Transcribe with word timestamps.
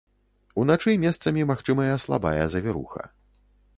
Уначы 0.61 0.93
месцамі 1.03 1.41
магчымая 1.51 1.93
слабая 2.07 2.43
завіруха. 2.55 3.01